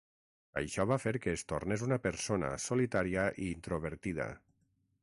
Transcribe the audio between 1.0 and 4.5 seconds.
fer que es tornés una persona solitària i introvertida.